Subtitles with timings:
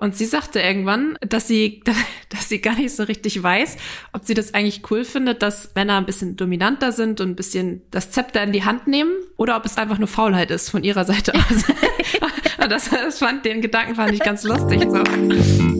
[0.00, 1.82] Und sie sagte irgendwann, dass sie,
[2.30, 3.76] dass sie gar nicht so richtig weiß,
[4.12, 7.82] ob sie das eigentlich cool findet, dass Männer ein bisschen dominanter sind und ein bisschen
[7.90, 11.04] das Zepter in die Hand nehmen oder ob es einfach nur Faulheit ist von ihrer
[11.04, 11.64] Seite aus.
[12.68, 14.82] das, das fand, den Gedanken fand ich ganz lustig.
[14.90, 15.79] So.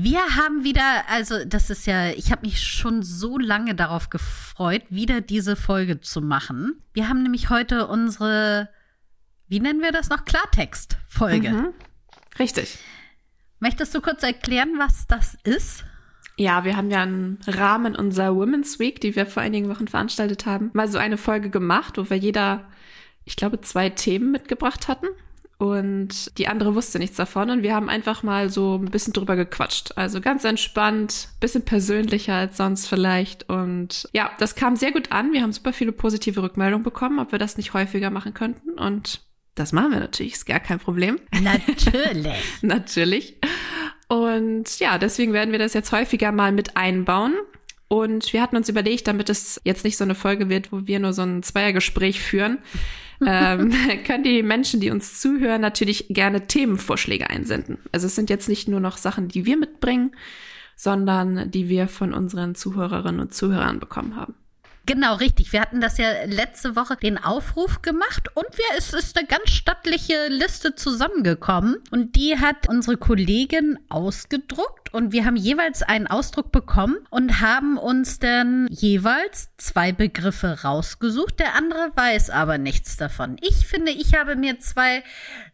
[0.00, 4.84] Wir haben wieder, also das ist ja, ich habe mich schon so lange darauf gefreut,
[4.90, 6.80] wieder diese Folge zu machen.
[6.92, 8.68] Wir haben nämlich heute unsere,
[9.48, 11.50] wie nennen wir das noch, Klartext-Folge.
[11.50, 11.68] Mhm.
[12.38, 12.78] Richtig.
[13.58, 15.84] Möchtest du kurz erklären, was das ist?
[16.36, 20.46] Ja, wir haben ja im Rahmen unserer Women's Week, die wir vor einigen Wochen veranstaltet
[20.46, 22.68] haben, mal so eine Folge gemacht, wo wir jeder,
[23.24, 25.08] ich glaube, zwei Themen mitgebracht hatten
[25.58, 29.34] und die andere wusste nichts davon und wir haben einfach mal so ein bisschen drüber
[29.34, 29.92] gequatscht.
[29.96, 35.32] Also ganz entspannt, bisschen persönlicher als sonst vielleicht und ja, das kam sehr gut an.
[35.32, 39.20] Wir haben super viele positive Rückmeldungen bekommen, ob wir das nicht häufiger machen könnten und
[39.56, 41.18] das machen wir natürlich, ist gar kein Problem.
[41.42, 42.32] Natürlich.
[42.62, 43.34] natürlich.
[44.06, 47.34] Und ja, deswegen werden wir das jetzt häufiger mal mit einbauen.
[47.88, 51.00] Und wir hatten uns überlegt, damit es jetzt nicht so eine Folge wird, wo wir
[51.00, 52.58] nur so ein Zweiergespräch führen,
[53.24, 53.72] ähm,
[54.06, 57.78] können die Menschen, die uns zuhören, natürlich gerne Themenvorschläge einsenden.
[57.92, 60.12] Also es sind jetzt nicht nur noch Sachen, die wir mitbringen,
[60.76, 64.34] sondern die wir von unseren Zuhörerinnen und Zuhörern bekommen haben.
[64.88, 65.52] Genau, richtig.
[65.52, 69.50] Wir hatten das ja letzte Woche den Aufruf gemacht und wir, es ist eine ganz
[69.50, 76.52] stattliche Liste zusammengekommen und die hat unsere Kollegin ausgedruckt und wir haben jeweils einen Ausdruck
[76.52, 81.38] bekommen und haben uns dann jeweils zwei Begriffe rausgesucht.
[81.38, 83.36] Der andere weiß aber nichts davon.
[83.40, 85.02] Ich finde, ich habe mir zwei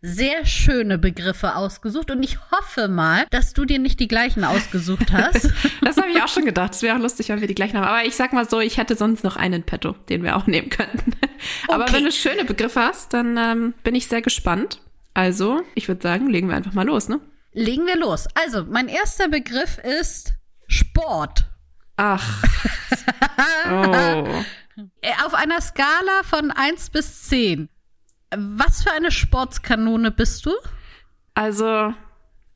[0.03, 5.13] sehr schöne Begriffe ausgesucht und ich hoffe mal, dass du dir nicht die gleichen ausgesucht
[5.13, 5.51] hast.
[5.81, 6.75] das habe ich auch schon gedacht.
[6.75, 7.87] Es wäre auch lustig, wenn wir die gleichen haben.
[7.87, 10.71] Aber ich sag mal so, ich hätte sonst noch einen Petto, den wir auch nehmen
[10.71, 11.13] könnten.
[11.69, 11.95] Aber okay.
[11.95, 14.81] wenn du schöne Begriffe hast, dann ähm, bin ich sehr gespannt.
[15.15, 17.21] Also, ich würde sagen, legen wir einfach mal los, ne?
[17.55, 18.27] Legen wir los.
[18.35, 20.35] Also, mein erster Begriff ist
[20.67, 21.47] Sport.
[21.97, 22.43] Ach.
[23.71, 24.45] oh.
[25.25, 27.69] Auf einer Skala von 1 bis 10.
[28.37, 30.51] Was für eine Sportskanone bist du?
[31.35, 31.95] Also,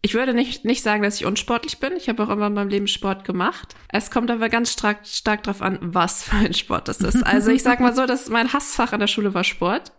[0.03, 1.95] ich würde nicht, nicht sagen, dass ich unsportlich bin.
[1.97, 3.77] Ich habe auch immer in meinem Leben Sport gemacht.
[3.89, 7.25] Es kommt aber ganz stark, stark drauf an, was für ein Sport das ist.
[7.25, 9.93] Also ich sag mal so, dass mein Hassfach an der Schule war Sport.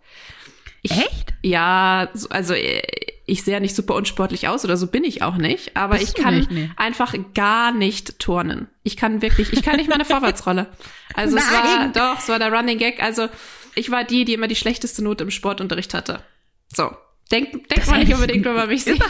[0.82, 1.34] Ich, Echt?
[1.42, 2.82] Ja, also äh,
[3.30, 6.18] ich sehe ja nicht super unsportlich aus oder so bin ich auch nicht, aber Bist
[6.18, 6.70] ich kann nicht, nee.
[6.76, 8.68] einfach gar nicht turnen.
[8.84, 10.68] Ich kann wirklich, ich kann nicht meine Vorwärtsrolle.
[11.14, 11.46] Also Nein.
[11.46, 13.02] es war doch, es war der Running Gag.
[13.02, 13.30] Also
[13.76, 16.22] ich war die, die immer die schlechteste Note im Sportunterricht hatte.
[16.76, 16.92] So.
[17.32, 19.02] Denk, denk mal nicht unbedingt, wenn man mich sieht.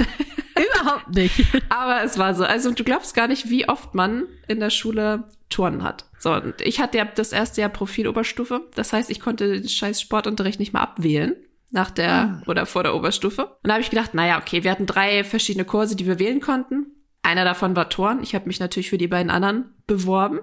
[0.82, 1.46] Überhaupt nicht.
[1.70, 2.44] Aber es war so.
[2.44, 6.06] Also du glaubst gar nicht, wie oft man in der Schule Turnen hat.
[6.20, 8.68] So, und ich hatte ja das erste Jahr Profiloberstufe.
[8.76, 11.36] Das heißt, ich konnte den scheiß Sportunterricht nicht mal abwählen
[11.72, 12.42] nach der ah.
[12.48, 13.46] oder vor der Oberstufe.
[13.46, 16.42] Und da habe ich gedacht, naja, okay, wir hatten drei verschiedene Kurse, die wir wählen
[16.42, 16.88] konnten.
[17.22, 18.24] Einer davon war Turnen.
[18.24, 20.40] Ich habe mich natürlich für die beiden anderen beworben,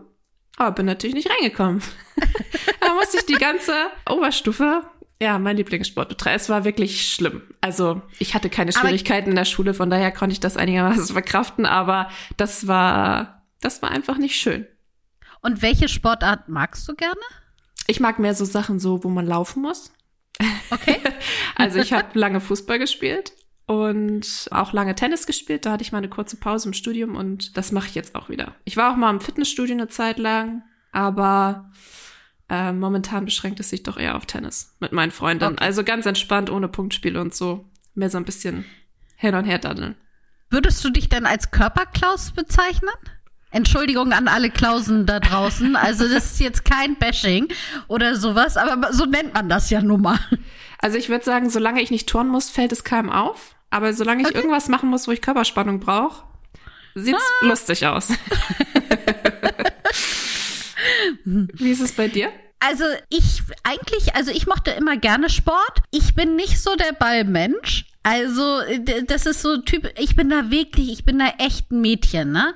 [0.56, 1.82] aber bin natürlich nicht reingekommen.
[2.80, 3.72] da musste ich die ganze
[4.08, 4.82] Oberstufe
[5.20, 6.36] ja, mein Lieblingssport betreiben.
[6.36, 7.42] Es war wirklich schlimm.
[7.60, 11.06] Also ich hatte keine Schwierigkeiten aber in der Schule, von daher konnte ich das einigermaßen
[11.14, 14.66] verkraften, aber das war, das war einfach nicht schön.
[15.40, 17.20] Und welche Sportart magst du gerne?
[17.86, 19.92] Ich mag mehr so Sachen so, wo man laufen muss.
[20.70, 21.00] Okay.
[21.56, 23.32] also ich habe lange Fußball gespielt
[23.66, 25.66] und auch lange Tennis gespielt.
[25.66, 28.28] Da hatte ich mal eine kurze Pause im Studium und das mache ich jetzt auch
[28.28, 28.54] wieder.
[28.64, 31.70] Ich war auch mal im Fitnessstudio eine Zeit lang, aber
[32.48, 35.44] äh, momentan beschränkt es sich doch eher auf Tennis mit meinen Freunden.
[35.44, 35.64] Okay.
[35.64, 37.68] Also ganz entspannt, ohne Punktspiele und so.
[37.94, 38.64] Mehr so ein bisschen
[39.16, 39.96] hin und her daddeln.
[40.48, 42.94] Würdest du dich denn als Körperklaus bezeichnen?
[43.56, 45.76] Entschuldigung an alle Klausen da draußen.
[45.76, 47.48] Also das ist jetzt kein Bashing
[47.88, 50.18] oder sowas, aber so nennt man das ja nun mal.
[50.78, 53.56] Also ich würde sagen, solange ich nicht turnen muss, fällt es keinem auf.
[53.70, 54.36] Aber solange ich okay.
[54.36, 56.22] irgendwas machen muss, wo ich Körperspannung brauche,
[56.94, 57.46] sieht's ah.
[57.46, 58.10] lustig aus.
[61.24, 62.30] Wie ist es bei dir?
[62.60, 65.80] Also ich eigentlich, also ich mochte immer gerne Sport.
[65.90, 67.86] Ich bin nicht so der Ballmensch.
[68.02, 68.60] Also
[69.06, 72.54] das ist so Typ, ich bin da wirklich, ich bin da echt ein Mädchen, ne?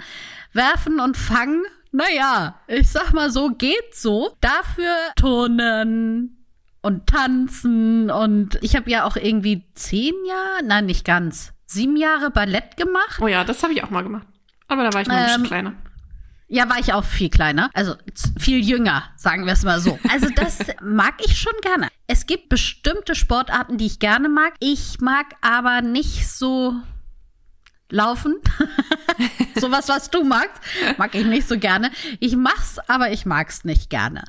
[0.53, 1.63] Werfen und fangen,
[1.93, 4.37] naja, ich sag mal so, geht so.
[4.41, 6.47] Dafür turnen
[6.83, 12.31] und tanzen und ich habe ja auch irgendwie zehn Jahre, nein, nicht ganz, sieben Jahre
[12.31, 13.21] Ballett gemacht.
[13.21, 14.27] Oh ja, das habe ich auch mal gemacht.
[14.69, 15.75] Aber da war ich noch ähm, ein bisschen kleiner.
[16.53, 17.71] Ja, war ich auch viel kleiner.
[17.75, 17.95] Also
[18.39, 19.99] viel jünger, sagen wir es mal so.
[20.11, 21.89] Also das mag ich schon gerne.
[22.09, 24.55] Es gibt bestimmte Sportarten, die ich gerne mag.
[24.59, 26.75] Ich mag aber nicht so
[27.93, 28.37] laufen.
[29.61, 30.61] Sowas, was du magst,
[30.97, 31.91] mag ich nicht so gerne.
[32.19, 34.25] Ich mach's, aber ich mag's nicht gerne.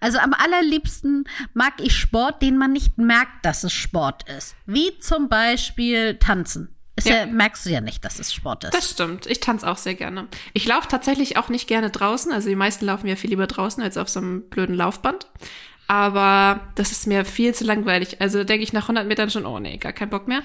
[0.00, 1.24] Also am allerliebsten
[1.54, 4.54] mag ich Sport, den man nicht merkt, dass es Sport ist.
[4.66, 6.74] Wie zum Beispiel Tanzen.
[7.04, 7.16] Ja.
[7.16, 7.26] ja.
[7.26, 8.74] merkst du ja nicht, dass es Sport ist.
[8.74, 9.26] Das stimmt.
[9.26, 10.26] Ich tanze auch sehr gerne.
[10.52, 12.32] Ich laufe tatsächlich auch nicht gerne draußen.
[12.32, 15.26] Also die meisten laufen ja viel lieber draußen als auf so einem blöden Laufband.
[15.90, 18.20] Aber das ist mir viel zu langweilig.
[18.20, 20.42] Also denke ich nach 100 Metern schon, oh nee, gar kein Bock mehr.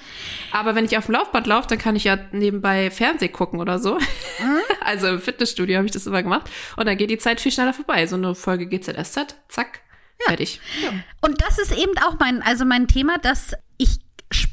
[0.54, 3.78] Aber wenn ich auf dem Laufband laufe, dann kann ich ja nebenbei Fernseh gucken oder
[3.78, 3.96] so.
[3.96, 4.60] Mhm.
[4.86, 6.50] Also im Fitnessstudio habe ich das immer gemacht.
[6.76, 8.06] Und dann geht die Zeit viel schneller vorbei.
[8.06, 9.80] So eine Folge GZSZ, zack,
[10.20, 10.28] ja.
[10.28, 10.60] fertig.
[10.82, 10.92] Ja.
[11.22, 14.00] Und das ist eben auch mein, also mein Thema, dass ich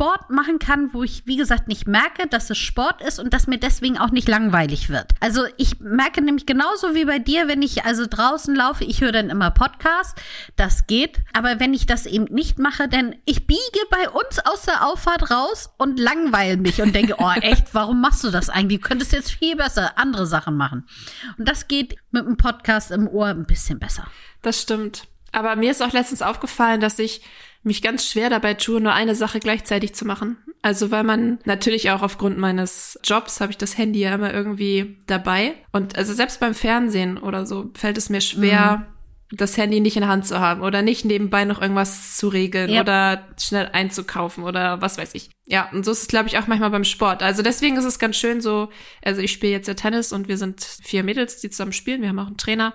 [0.01, 3.47] Sport machen kann, wo ich, wie gesagt, nicht merke, dass es Sport ist und dass
[3.47, 5.13] mir deswegen auch nicht langweilig wird.
[5.21, 9.13] Also ich merke nämlich genauso wie bei dir, wenn ich also draußen laufe, ich höre
[9.13, 10.17] dann immer Podcast,
[10.57, 11.19] das geht.
[11.35, 13.61] Aber wenn ich das eben nicht mache, denn ich biege
[13.91, 18.25] bei uns aus der Auffahrt raus und langweile mich und denke, oh echt, warum machst
[18.25, 18.81] du das eigentlich?
[18.81, 20.89] Du könntest jetzt viel besser andere Sachen machen.
[21.37, 24.07] Und das geht mit einem Podcast im Ohr ein bisschen besser.
[24.41, 25.09] Das stimmt.
[25.33, 27.21] Aber mir ist auch letztens aufgefallen, dass ich
[27.63, 30.39] mich ganz schwer dabei tue, nur eine Sache gleichzeitig zu machen.
[30.63, 34.99] Also weil man natürlich auch aufgrund meines Jobs habe ich das Handy ja immer irgendwie
[35.07, 35.55] dabei.
[35.73, 39.00] Und also selbst beim Fernsehen oder so fällt es mir schwer, mhm
[39.33, 42.69] das Handy nicht in der Hand zu haben oder nicht nebenbei noch irgendwas zu regeln
[42.71, 42.81] ja.
[42.81, 45.31] oder schnell einzukaufen oder was weiß ich.
[45.47, 47.23] Ja, und so ist es, glaube ich, auch manchmal beim Sport.
[47.23, 48.71] Also deswegen ist es ganz schön so,
[49.05, 52.03] also ich spiele jetzt ja Tennis und wir sind vier Mädels, die zusammen spielen.
[52.03, 52.75] Wir haben auch einen Trainer.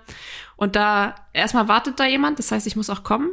[0.55, 3.31] Und da erstmal wartet da jemand, das heißt, ich muss auch kommen.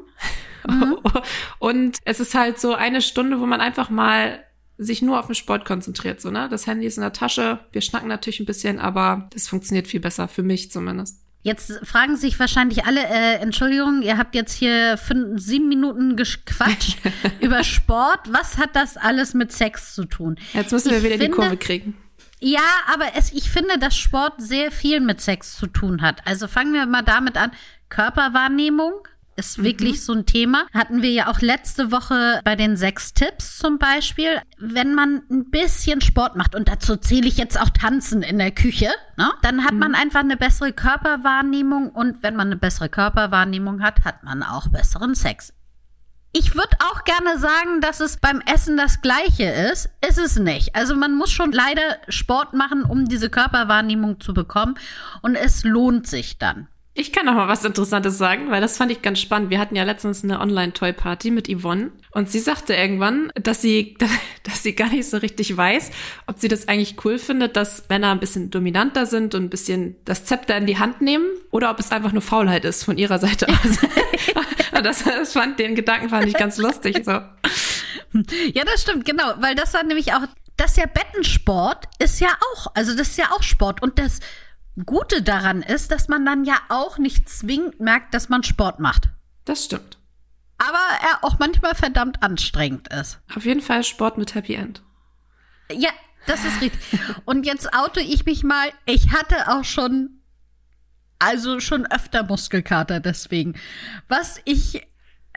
[0.68, 0.98] Mhm.
[1.60, 4.44] und es ist halt so eine Stunde, wo man einfach mal
[4.78, 6.48] sich nur auf den Sport konzentriert, so, ne?
[6.48, 7.60] Das Handy ist in der Tasche.
[7.70, 11.20] Wir schnacken natürlich ein bisschen, aber das funktioniert viel besser, für mich zumindest.
[11.42, 16.98] Jetzt fragen sich wahrscheinlich alle, äh, Entschuldigung, ihr habt jetzt hier fünf, sieben Minuten gequatscht
[17.40, 18.20] über Sport.
[18.32, 20.38] Was hat das alles mit Sex zu tun?
[20.52, 21.96] Jetzt müssen wir ich wieder finde, die Kurve kriegen.
[22.38, 22.60] Ja,
[22.92, 26.26] aber es, ich finde, dass Sport sehr viel mit Sex zu tun hat.
[26.26, 27.50] Also fangen wir mal damit an.
[27.88, 29.06] Körperwahrnehmung,
[29.36, 29.64] ist mhm.
[29.64, 30.66] wirklich so ein Thema.
[30.72, 34.40] Hatten wir ja auch letzte Woche bei den sechs Tipps zum Beispiel.
[34.58, 38.50] Wenn man ein bisschen Sport macht, und dazu zähle ich jetzt auch Tanzen in der
[38.50, 39.78] Küche, ne, dann hat mhm.
[39.78, 44.68] man einfach eine bessere Körperwahrnehmung und wenn man eine bessere Körperwahrnehmung hat, hat man auch
[44.68, 45.52] besseren Sex.
[46.34, 49.90] Ich würde auch gerne sagen, dass es beim Essen das Gleiche ist.
[50.06, 50.74] Ist es nicht.
[50.74, 54.76] Also man muss schon leider Sport machen, um diese Körperwahrnehmung zu bekommen.
[55.20, 56.68] Und es lohnt sich dann.
[56.94, 59.48] Ich kann noch mal was Interessantes sagen, weil das fand ich ganz spannend.
[59.48, 63.96] Wir hatten ja letztens eine Online-Toy-Party mit Yvonne und sie sagte irgendwann, dass sie,
[64.42, 65.90] dass sie gar nicht so richtig weiß,
[66.26, 69.96] ob sie das eigentlich cool findet, dass Männer ein bisschen dominanter sind und ein bisschen
[70.04, 73.18] das Zepter in die Hand nehmen oder ob es einfach nur Faulheit ist von ihrer
[73.18, 73.78] Seite aus.
[74.82, 77.12] das, das fand, den Gedanken fand ich ganz lustig, so.
[77.12, 80.26] Ja, das stimmt, genau, weil das war nämlich auch,
[80.58, 84.20] das ja Bettensport ist ja auch, also das ist ja auch Sport und das,
[84.86, 89.08] Gute daran ist, dass man dann ja auch nicht zwingend merkt, dass man Sport macht.
[89.44, 89.98] Das stimmt.
[90.58, 93.20] Aber er auch manchmal verdammt anstrengend ist.
[93.34, 94.82] Auf jeden Fall Sport mit Happy End.
[95.70, 95.90] Ja,
[96.26, 97.00] das ist richtig.
[97.24, 98.70] Und jetzt auto ich mich mal.
[98.86, 100.22] Ich hatte auch schon,
[101.18, 103.54] also schon öfter Muskelkater deswegen.
[104.08, 104.86] Was ich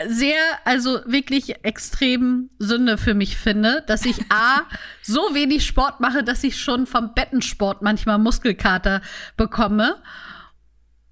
[0.08, 4.64] sehr, also wirklich extrem Sünde für mich finde, dass ich A,
[5.02, 9.02] so wenig Sport mache, dass ich schon vom Bettensport manchmal Muskelkater
[9.38, 10.02] bekomme.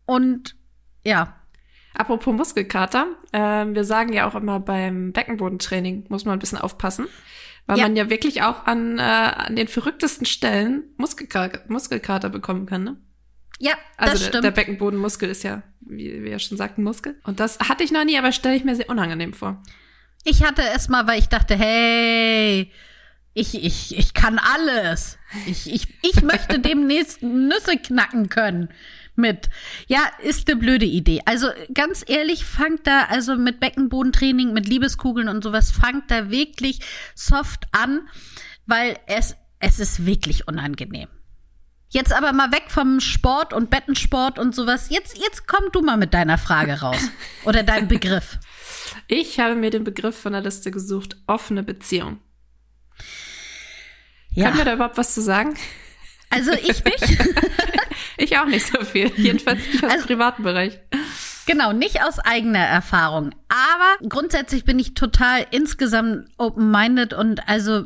[0.05, 0.55] Und
[1.05, 1.35] ja.
[1.93, 7.07] Apropos Muskelkater, äh, wir sagen ja auch immer beim Beckenbodentraining muss man ein bisschen aufpassen,
[7.67, 7.83] weil ja.
[7.83, 12.97] man ja wirklich auch an, äh, an den verrücktesten Stellen Muskelkater, Muskelkater bekommen kann, ne?
[13.59, 14.43] Ja, also das der, stimmt.
[14.43, 17.19] der Beckenbodenmuskel ist ja, wie wir ja schon sagten, Muskel.
[17.23, 19.61] Und das hatte ich noch nie, aber stelle ich mir sehr unangenehm vor.
[20.23, 22.71] Ich hatte es mal, weil ich dachte, hey,
[23.33, 25.17] ich, ich, ich kann alles.
[25.47, 28.69] Ich, ich, ich möchte demnächst Nüsse knacken können
[29.15, 29.49] mit.
[29.87, 31.21] Ja, ist eine blöde Idee.
[31.25, 36.79] Also ganz ehrlich, fangt da also mit Beckenbodentraining, mit Liebeskugeln und sowas, fangt da wirklich
[37.15, 38.07] soft an,
[38.65, 41.09] weil es, es ist wirklich unangenehm.
[41.93, 44.89] Jetzt aber mal weg vom Sport und Bettensport und sowas.
[44.89, 46.97] Jetzt, jetzt komm du mal mit deiner Frage raus.
[47.45, 48.39] Oder deinem Begriff.
[49.07, 52.19] Ich habe mir den Begriff von der Liste gesucht, offene Beziehung.
[54.31, 54.45] Ja.
[54.45, 55.53] Können wir da überhaupt was zu sagen?
[56.31, 57.25] Also ich nicht.
[58.17, 59.11] ich auch nicht so viel.
[59.15, 60.79] Jedenfalls nicht aus also, privaten Bereich.
[61.45, 63.35] Genau, nicht aus eigener Erfahrung.
[63.49, 67.85] Aber grundsätzlich bin ich total insgesamt open-minded und also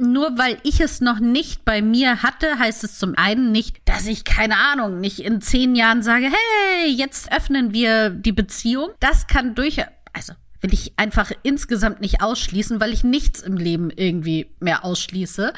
[0.00, 4.06] nur weil ich es noch nicht bei mir hatte, heißt es zum einen nicht, dass
[4.06, 8.90] ich keine Ahnung, nicht in zehn Jahren sage, hey, jetzt öffnen wir die Beziehung.
[9.00, 13.90] Das kann durchaus, also will ich einfach insgesamt nicht ausschließen, weil ich nichts im Leben
[13.90, 15.52] irgendwie mehr ausschließe.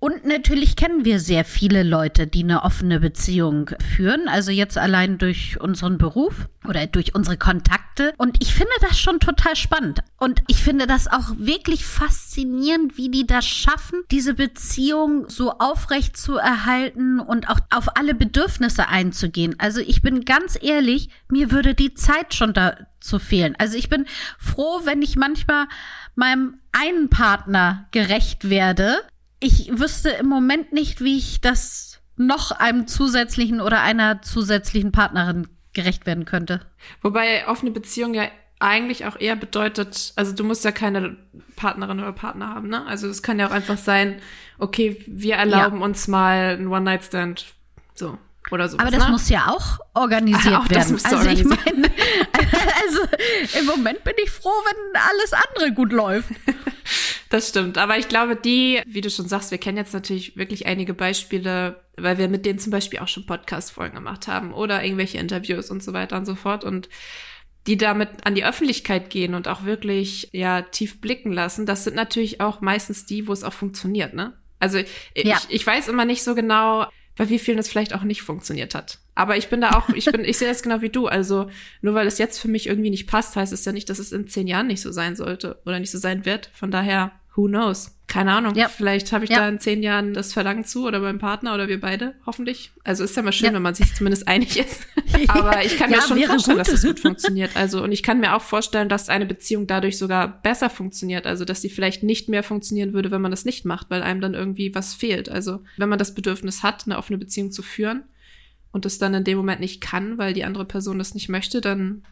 [0.00, 4.28] Und natürlich kennen wir sehr viele Leute, die eine offene Beziehung führen.
[4.28, 8.12] Also jetzt allein durch unseren Beruf oder durch unsere Kontakte.
[8.16, 10.00] Und ich finde das schon total spannend.
[10.16, 16.16] Und ich finde das auch wirklich faszinierend, wie die das schaffen, diese Beziehung so aufrecht
[16.16, 19.56] zu erhalten und auch auf alle Bedürfnisse einzugehen.
[19.58, 23.56] Also ich bin ganz ehrlich, mir würde die Zeit schon dazu fehlen.
[23.58, 24.06] Also ich bin
[24.38, 25.66] froh, wenn ich manchmal
[26.14, 28.98] meinem einen Partner gerecht werde
[29.40, 35.48] ich wüsste im Moment nicht, wie ich das noch einem zusätzlichen oder einer zusätzlichen Partnerin
[35.72, 36.60] gerecht werden könnte.
[37.02, 38.24] Wobei offene Beziehung ja
[38.58, 41.16] eigentlich auch eher bedeutet, also du musst ja keine
[41.54, 42.84] Partnerin oder Partner haben, ne?
[42.86, 44.20] Also es kann ja auch einfach sein,
[44.58, 45.84] okay, wir erlauben ja.
[45.84, 47.46] uns mal einen One-Night-Stand.
[47.94, 48.18] So.
[48.50, 49.10] Oder sowas, Aber das ne?
[49.12, 50.92] muss ja auch organisiert auch werden.
[50.94, 51.60] Das also ich meine,
[52.82, 53.00] also
[53.60, 56.30] im Moment bin ich froh, wenn alles andere gut läuft.
[57.30, 57.76] Das stimmt.
[57.76, 61.82] Aber ich glaube, die, wie du schon sagst, wir kennen jetzt natürlich wirklich einige Beispiele,
[61.96, 65.82] weil wir mit denen zum Beispiel auch schon Podcast-Folgen gemacht haben oder irgendwelche Interviews und
[65.82, 66.64] so weiter und so fort.
[66.64, 66.88] Und
[67.66, 71.96] die damit an die Öffentlichkeit gehen und auch wirklich ja tief blicken lassen, das sind
[71.96, 74.32] natürlich auch meistens die, wo es auch funktioniert, ne?
[74.58, 75.36] Also ich, ja.
[75.36, 78.74] ich, ich weiß immer nicht so genau, bei wie vielen es vielleicht auch nicht funktioniert
[78.74, 79.00] hat.
[79.14, 81.08] Aber ich bin da auch, ich bin, ich sehe das genau wie du.
[81.08, 81.50] Also
[81.82, 84.12] nur weil es jetzt für mich irgendwie nicht passt, heißt es ja nicht, dass es
[84.12, 86.50] in zehn Jahren nicht so sein sollte oder nicht so sein wird.
[86.54, 87.94] Von daher who knows?
[88.08, 88.54] Keine Ahnung.
[88.56, 88.68] Ja.
[88.68, 89.38] Vielleicht habe ich ja.
[89.38, 92.72] da in zehn Jahren das Verlangen zu oder beim Partner oder wir beide, hoffentlich.
[92.82, 93.54] Also ist ja mal schön, ja.
[93.54, 94.82] wenn man sich zumindest einig ist.
[95.28, 96.66] Aber ich kann mir schon vorstellen, gut.
[96.66, 97.54] dass es gut funktioniert.
[97.54, 101.26] Also, und ich kann mir auch vorstellen, dass eine Beziehung dadurch sogar besser funktioniert.
[101.26, 104.20] Also, dass sie vielleicht nicht mehr funktionieren würde, wenn man das nicht macht, weil einem
[104.20, 105.28] dann irgendwie was fehlt.
[105.28, 108.02] Also, wenn man das Bedürfnis hat, eine offene Beziehung zu führen
[108.72, 111.60] und es dann in dem Moment nicht kann, weil die andere Person das nicht möchte,
[111.60, 112.02] dann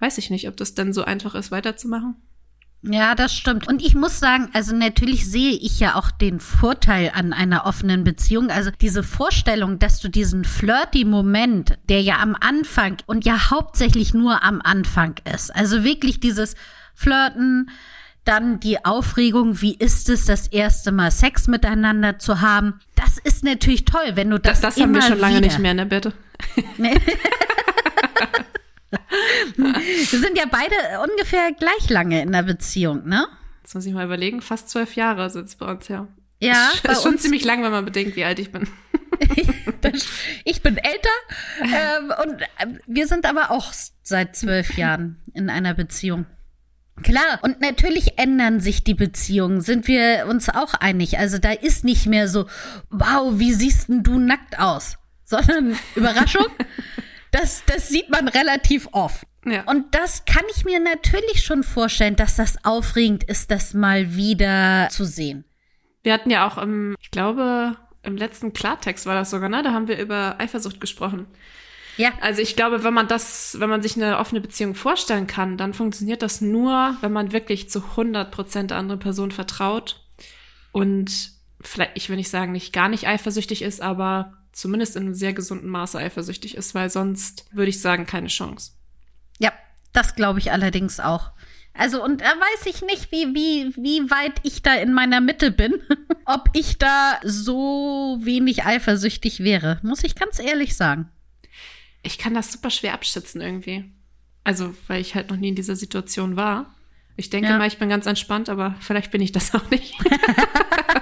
[0.00, 2.16] weiß ich nicht, ob das dann so einfach ist, weiterzumachen.
[2.82, 3.66] Ja, das stimmt.
[3.66, 8.04] Und ich muss sagen, also natürlich sehe ich ja auch den Vorteil an einer offenen
[8.04, 8.50] Beziehung.
[8.50, 14.14] Also diese Vorstellung, dass du diesen flirty Moment, der ja am Anfang und ja hauptsächlich
[14.14, 16.54] nur am Anfang ist, also wirklich dieses
[16.94, 17.68] Flirten,
[18.24, 22.78] dann die Aufregung, wie ist es, das erste Mal Sex miteinander zu haben.
[22.94, 24.60] Das ist natürlich toll, wenn du das.
[24.60, 26.12] Das, das haben wir schon lange nicht mehr, ne, bitte?
[29.56, 30.74] Wir sind ja beide
[31.10, 33.26] ungefähr gleich lange in der Beziehung, ne?
[33.62, 36.08] Jetzt muss ich mal überlegen, fast zwölf Jahre sind es bei uns, ja.
[36.40, 36.70] Ja.
[36.82, 38.68] Das ist schon ziemlich lang, wenn man bedenkt, wie alt ich bin.
[40.44, 41.08] ich bin älter
[41.62, 46.26] ähm, und äh, wir sind aber auch seit zwölf Jahren in einer Beziehung.
[47.02, 51.18] Klar, und natürlich ändern sich die Beziehungen, sind wir uns auch einig.
[51.18, 52.46] Also da ist nicht mehr so,
[52.90, 54.96] wow, wie siehst denn du nackt aus?
[55.24, 56.46] Sondern Überraschung,
[57.30, 59.24] das, das sieht man relativ oft.
[59.44, 59.62] Ja.
[59.64, 64.88] Und das kann ich mir natürlich schon vorstellen, dass das aufregend ist, das mal wieder
[64.90, 65.44] zu sehen.
[66.02, 69.62] Wir hatten ja auch im, ich glaube, im letzten Klartext war das sogar, ne?
[69.62, 71.26] Da haben wir über Eifersucht gesprochen.
[71.96, 72.12] Ja.
[72.20, 75.74] Also ich glaube, wenn man das, wenn man sich eine offene Beziehung vorstellen kann, dann
[75.74, 80.00] funktioniert das nur, wenn man wirklich zu 100 Prozent der anderen Person vertraut
[80.70, 81.37] und
[81.68, 85.32] vielleicht, ich will nicht sagen, nicht gar nicht eifersüchtig ist, aber zumindest in einem sehr
[85.32, 88.72] gesunden Maße eifersüchtig ist, weil sonst würde ich sagen, keine Chance.
[89.38, 89.52] Ja,
[89.92, 91.30] das glaube ich allerdings auch.
[91.74, 95.52] Also, und da weiß ich nicht, wie, wie, wie weit ich da in meiner Mitte
[95.52, 95.74] bin,
[96.24, 101.08] ob ich da so wenig eifersüchtig wäre, muss ich ganz ehrlich sagen.
[102.02, 103.84] Ich kann das super schwer abschätzen irgendwie.
[104.42, 106.74] Also, weil ich halt noch nie in dieser Situation war.
[107.16, 107.58] Ich denke ja.
[107.58, 109.94] mal, ich bin ganz entspannt, aber vielleicht bin ich das auch nicht.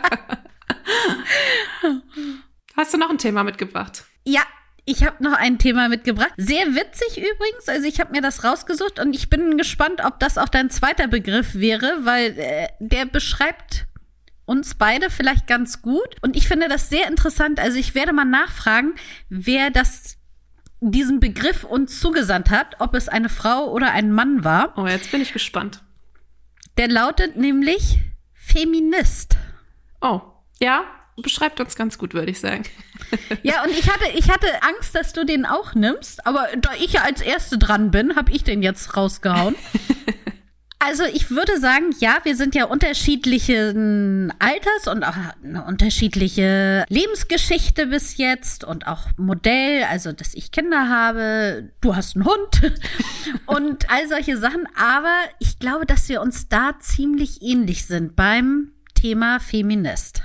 [2.76, 4.04] Hast du noch ein Thema mitgebracht?
[4.24, 4.42] Ja,
[4.84, 6.32] ich habe noch ein Thema mitgebracht.
[6.36, 7.68] Sehr witzig übrigens.
[7.68, 11.08] Also ich habe mir das rausgesucht und ich bin gespannt, ob das auch dein zweiter
[11.08, 13.86] Begriff wäre, weil äh, der beschreibt
[14.44, 16.16] uns beide vielleicht ganz gut.
[16.22, 17.58] Und ich finde das sehr interessant.
[17.58, 18.94] Also ich werde mal nachfragen,
[19.28, 20.18] wer das
[20.80, 24.78] diesen Begriff uns zugesandt hat, ob es eine Frau oder ein Mann war.
[24.78, 25.82] Oh, jetzt bin ich gespannt.
[26.76, 27.98] Der lautet nämlich
[28.34, 29.36] Feminist.
[30.00, 30.20] Oh,
[30.60, 30.84] ja,
[31.22, 32.64] beschreibt uns ganz gut, würde ich sagen.
[33.42, 36.94] Ja, und ich hatte, ich hatte Angst, dass du den auch nimmst, aber da ich
[36.94, 39.54] ja als Erste dran bin, habe ich den jetzt rausgehauen.
[40.78, 47.86] Also ich würde sagen, ja, wir sind ja unterschiedlichen Alters und auch eine unterschiedliche Lebensgeschichte
[47.86, 52.72] bis jetzt und auch Modell, also dass ich Kinder habe, du hast einen Hund
[53.46, 54.68] und all solche Sachen.
[54.76, 60.22] Aber ich glaube, dass wir uns da ziemlich ähnlich sind beim Thema Feminist.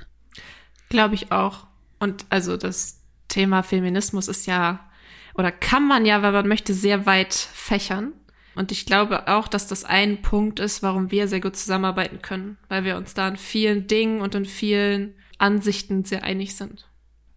[0.91, 1.67] Glaube ich auch.
[1.99, 4.91] Und also das Thema Feminismus ist ja,
[5.35, 8.11] oder kann man ja, wenn man möchte, sehr weit fächern.
[8.55, 12.57] Und ich glaube auch, dass das ein Punkt ist, warum wir sehr gut zusammenarbeiten können,
[12.67, 16.89] weil wir uns da in vielen Dingen und in vielen Ansichten sehr einig sind.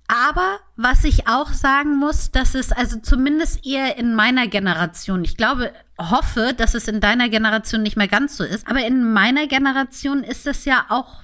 [0.09, 5.37] Aber was ich auch sagen muss, dass es also zumindest eher in meiner Generation, ich
[5.37, 9.47] glaube, hoffe, dass es in deiner Generation nicht mehr ganz so ist, aber in meiner
[9.47, 11.23] Generation ist es ja auch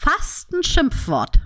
[0.00, 1.38] fast ein Schimpfwort.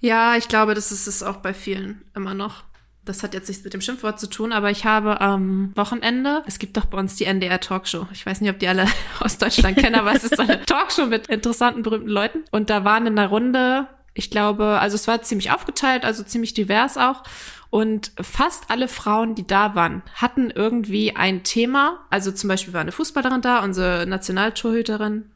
[0.00, 2.64] Ja, ich glaube, das ist es auch bei vielen immer noch.
[3.04, 6.58] Das hat jetzt nichts mit dem Schimpfwort zu tun, aber ich habe am Wochenende, es
[6.58, 8.06] gibt doch bei uns die NDR Talkshow.
[8.12, 8.86] Ich weiß nicht, ob die alle
[9.20, 12.44] aus Deutschland kennen, aber es ist eine Talkshow mit interessanten, berühmten Leuten.
[12.50, 16.54] Und da waren in der Runde, ich glaube, also es war ziemlich aufgeteilt, also ziemlich
[16.54, 17.22] divers auch.
[17.70, 22.00] Und fast alle Frauen, die da waren, hatten irgendwie ein Thema.
[22.10, 25.30] Also zum Beispiel war eine Fußballerin da, unsere Nationaltorhüterin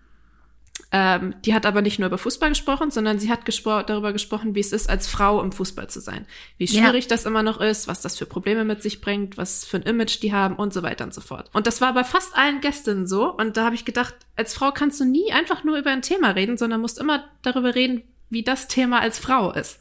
[0.96, 4.54] ähm, die hat aber nicht nur über Fußball gesprochen, sondern sie hat gespro darüber gesprochen,
[4.54, 6.26] wie es ist, als Frau im Fußball zu sein.
[6.56, 7.08] Wie schwierig ja.
[7.08, 10.22] das immer noch ist, was das für Probleme mit sich bringt, was für ein Image
[10.22, 11.50] die haben und so weiter und so fort.
[11.52, 13.32] Und das war bei fast allen Gästinnen so.
[13.32, 16.30] Und da habe ich gedacht, als Frau kannst du nie einfach nur über ein Thema
[16.30, 19.80] reden, sondern musst immer darüber reden, wie das Thema als Frau ist.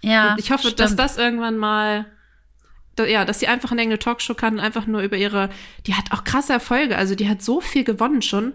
[0.00, 0.32] Ja.
[0.32, 0.80] Und ich hoffe, stimmt.
[0.80, 2.06] dass das irgendwann mal
[2.96, 5.50] ja, dass sie einfach in irgendeine Talkshow kann einfach nur über ihre,
[5.84, 8.52] die hat auch krasse Erfolge, also die hat so viel gewonnen schon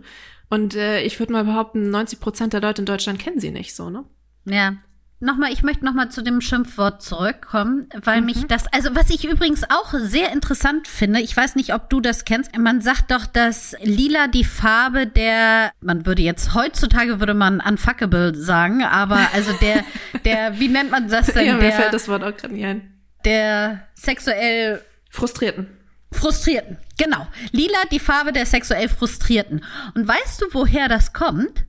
[0.50, 3.76] und äh, ich würde mal behaupten, 90 Prozent der Leute in Deutschland kennen sie nicht
[3.76, 4.06] so, ne?
[4.46, 4.74] Ja.
[5.22, 8.28] Nochmal, ich möchte nochmal zu dem Schimpfwort zurückkommen, weil mhm.
[8.28, 12.00] mich das, also was ich übrigens auch sehr interessant finde, ich weiß nicht, ob du
[12.00, 17.34] das kennst, man sagt doch, dass lila die Farbe der, man würde jetzt heutzutage würde
[17.34, 19.84] man unfuckable sagen, aber also der,
[20.24, 21.48] der, wie nennt man das denn?
[21.48, 22.94] Ja, mir der, fällt das Wort auch gerade nicht ein.
[23.26, 25.68] Der sexuell Frustrierten.
[26.12, 27.28] Frustrierten, genau.
[27.52, 29.64] Lila die Farbe der sexuell Frustrierten.
[29.94, 31.66] Und weißt du, woher das kommt?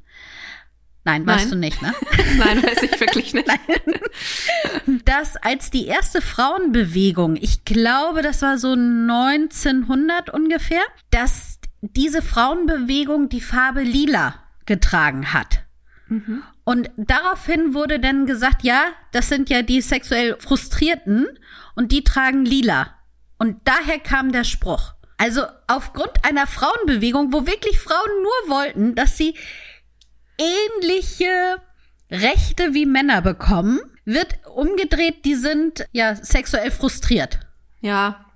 [1.04, 1.50] Nein, weißt Nein.
[1.50, 1.94] du nicht, ne?
[2.38, 3.48] Nein, weiß ich wirklich nicht.
[5.04, 13.28] dass als die erste Frauenbewegung, ich glaube, das war so 1900 ungefähr, dass diese Frauenbewegung
[13.30, 14.34] die Farbe lila
[14.66, 15.64] getragen hat.
[16.08, 16.42] Mhm.
[16.64, 21.26] Und daraufhin wurde dann gesagt, ja, das sind ja die sexuell Frustrierten
[21.74, 22.94] und die tragen lila.
[23.40, 24.92] Und daher kam der Spruch.
[25.16, 29.34] Also aufgrund einer Frauenbewegung, wo wirklich Frauen nur wollten, dass sie
[30.36, 31.56] ähnliche
[32.10, 37.40] Rechte wie Männer bekommen, wird umgedreht, die sind ja sexuell frustriert.
[37.80, 38.26] Ja,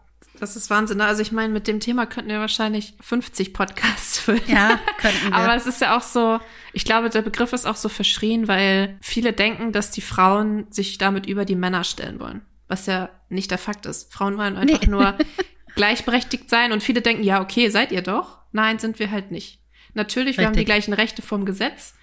[0.40, 1.02] das ist Wahnsinn.
[1.02, 4.40] Also ich meine, mit dem Thema könnten wir wahrscheinlich 50 Podcasts füllen.
[4.46, 5.34] Ja, könnten wir.
[5.34, 6.40] Aber es ist ja auch so,
[6.72, 10.96] ich glaube, der Begriff ist auch so verschrien, weil viele denken, dass die Frauen sich
[10.96, 14.12] damit über die Männer stellen wollen was ja nicht der Fakt ist.
[14.12, 14.90] Frauen wollen einfach nee.
[14.90, 15.16] nur
[15.74, 18.38] gleichberechtigt sein und viele denken, ja, okay, seid ihr doch.
[18.52, 19.60] Nein, sind wir halt nicht.
[19.94, 20.38] Natürlich, Richtig.
[20.38, 21.94] wir haben die gleichen Rechte vom Gesetz,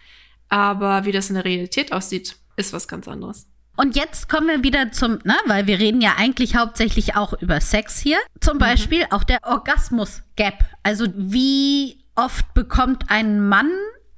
[0.50, 3.48] aber wie das in der Realität aussieht, ist was ganz anderes.
[3.78, 7.62] Und jetzt kommen wir wieder zum, ne, weil wir reden ja eigentlich hauptsächlich auch über
[7.62, 8.18] Sex hier.
[8.40, 8.60] Zum mhm.
[8.60, 10.64] Beispiel auch der Orgasmus-Gap.
[10.84, 13.72] Also wie oft bekommt ein Mann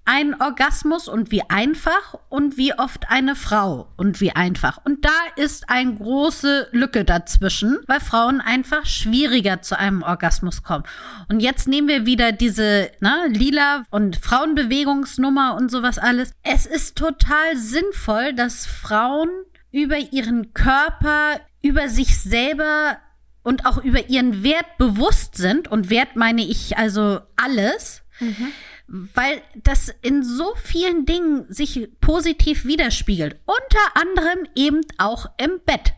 [0.05, 4.79] ein Orgasmus und wie einfach und wie oft eine Frau und wie einfach.
[4.83, 10.83] Und da ist eine große Lücke dazwischen, weil Frauen einfach schwieriger zu einem Orgasmus kommen.
[11.29, 16.33] Und jetzt nehmen wir wieder diese ne, Lila und Frauenbewegungsnummer und sowas alles.
[16.43, 19.29] Es ist total sinnvoll, dass Frauen
[19.71, 22.97] über ihren Körper, über sich selber
[23.41, 25.69] und auch über ihren Wert bewusst sind.
[25.69, 28.03] Und Wert meine ich also alles.
[28.19, 28.51] Mhm
[28.87, 33.39] weil das in so vielen Dingen sich positiv widerspiegelt.
[33.45, 35.93] Unter anderem eben auch im Bett.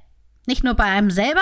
[0.48, 1.42] Nicht nur bei einem selber,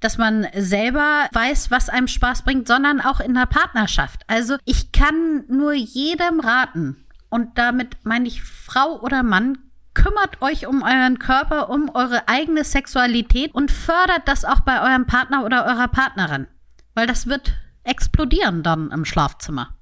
[0.00, 4.22] dass man selber weiß, was einem Spaß bringt, sondern auch in der Partnerschaft.
[4.26, 9.56] Also ich kann nur jedem raten, und damit meine ich Frau oder Mann,
[9.94, 15.06] kümmert euch um euren Körper, um eure eigene Sexualität und fördert das auch bei eurem
[15.06, 16.46] Partner oder eurer Partnerin.
[16.94, 17.52] Weil das wird
[17.84, 19.74] explodieren dann im Schlafzimmer.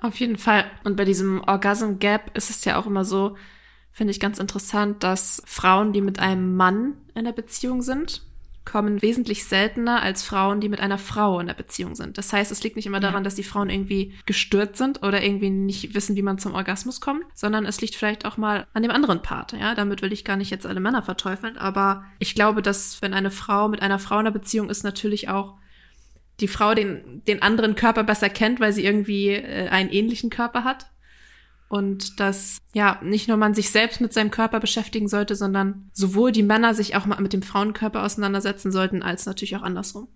[0.00, 0.64] Auf jeden Fall.
[0.84, 3.36] Und bei diesem Orgasm Gap ist es ja auch immer so,
[3.92, 8.22] finde ich ganz interessant, dass Frauen, die mit einem Mann in der Beziehung sind,
[8.66, 12.18] kommen wesentlich seltener als Frauen, die mit einer Frau in der Beziehung sind.
[12.18, 15.50] Das heißt, es liegt nicht immer daran, dass die Frauen irgendwie gestört sind oder irgendwie
[15.50, 18.90] nicht wissen, wie man zum Orgasmus kommt, sondern es liegt vielleicht auch mal an dem
[18.90, 19.52] anderen Part.
[19.52, 23.14] Ja, damit will ich gar nicht jetzt alle Männer verteufeln, aber ich glaube, dass wenn
[23.14, 25.54] eine Frau mit einer Frau in der Beziehung ist, natürlich auch
[26.40, 30.64] die Frau den, den anderen Körper besser kennt, weil sie irgendwie äh, einen ähnlichen Körper
[30.64, 30.86] hat.
[31.68, 36.30] Und dass, ja, nicht nur man sich selbst mit seinem Körper beschäftigen sollte, sondern sowohl
[36.30, 40.08] die Männer sich auch mal mit dem Frauenkörper auseinandersetzen sollten, als natürlich auch andersrum.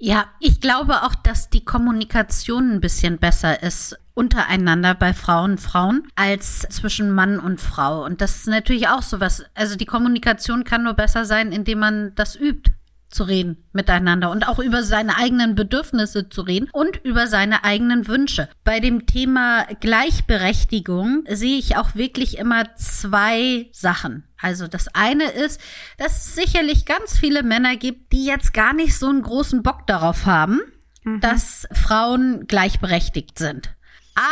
[0.00, 6.08] Ja, ich glaube auch, dass die Kommunikation ein bisschen besser ist untereinander bei Frauen Frauen
[6.16, 8.04] als zwischen Mann und Frau.
[8.04, 9.44] Und das ist natürlich auch sowas.
[9.54, 12.72] Also die Kommunikation kann nur besser sein, indem man das übt
[13.08, 18.06] zu reden miteinander und auch über seine eigenen Bedürfnisse zu reden und über seine eigenen
[18.06, 18.48] Wünsche.
[18.64, 24.24] Bei dem Thema Gleichberechtigung sehe ich auch wirklich immer zwei Sachen.
[24.40, 25.60] Also das eine ist,
[25.96, 29.86] dass es sicherlich ganz viele Männer gibt, die jetzt gar nicht so einen großen Bock
[29.86, 30.60] darauf haben,
[31.04, 31.20] mhm.
[31.20, 33.74] dass Frauen gleichberechtigt sind.